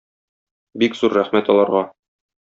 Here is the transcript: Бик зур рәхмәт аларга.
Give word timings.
Бик 0.83 0.97
зур 1.01 1.13
рәхмәт 1.17 1.51
аларга. 1.55 1.83